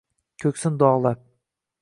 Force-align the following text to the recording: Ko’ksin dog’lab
Ko’ksin 0.43 0.81
dog’lab 0.85 1.23